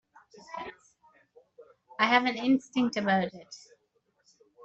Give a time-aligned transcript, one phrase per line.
[1.99, 3.55] I have an instinct about it.